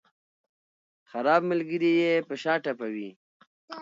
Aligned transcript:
خراب 1.09 1.41
ملګري 1.51 1.91
یې 2.01 2.13
په 2.27 2.33
شاته 2.41 2.61
ټپوي. 2.63 3.09